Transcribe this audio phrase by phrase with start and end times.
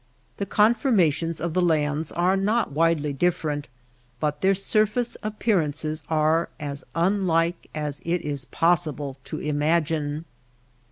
[0.37, 3.69] The conformations of the lands are not widely different,
[4.19, 10.25] but their surface appearances are as unlike as it is pos sible to imagine.